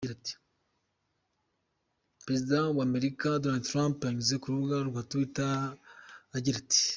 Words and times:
Perezida 2.23 2.57
wa 2.77 2.83
Amerika 2.89 3.27
Donald 3.43 3.65
Trump 3.69 3.95
yanyuze 4.03 4.35
ku 4.39 4.45
rubuga 4.51 4.75
nkoranyambaga 4.75 4.89
rwa 5.01 5.07
Twitter 5.11 5.55
agira 6.37 6.57
ati:. 6.63 6.81